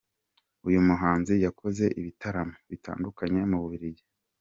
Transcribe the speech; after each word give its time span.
Uyu 0.67 0.79
muhanzi 0.87 1.33
yakoze 1.45 1.83
ibitaramo 1.99 2.55
bitandukanye 2.69 3.39
mu 3.51 3.57
Bubiligi 3.63 4.05